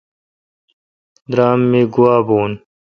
[1.31, 2.51] درام می گوا بھون۔